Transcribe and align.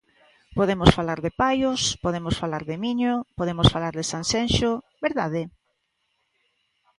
Podemos 0.57 0.89
falar 0.97 1.19
de 1.25 1.31
Paios, 1.41 1.81
podemos 2.05 2.35
falar 2.41 2.63
de 2.69 2.75
Miño, 2.83 3.13
podemos 3.37 3.67
falar 3.75 3.93
de 3.99 4.07
Sanxenxo, 4.11 4.71
¿verdade? 5.05 5.41